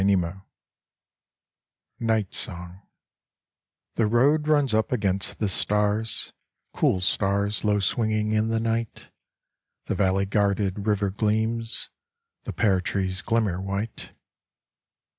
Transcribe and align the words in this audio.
86 0.03 0.35
NIGHT 1.99 2.33
SONG 2.33 2.81
The 3.97 4.07
road 4.07 4.47
runs 4.47 4.73
up 4.73 4.91
against 4.91 5.37
the 5.37 5.47
stars, 5.47 6.33
Cool 6.73 7.01
stars 7.01 7.63
low 7.63 7.77
swinging 7.79 8.33
in 8.33 8.47
the 8.47 8.59
night. 8.59 9.11
The 9.85 9.93
valley 9.93 10.25
guarded 10.25 10.87
river 10.87 11.11
gleams, 11.11 11.91
The 12.45 12.51
pear 12.53 12.81
trees 12.81 13.21
glimmer 13.21 13.61
white. 13.61 14.13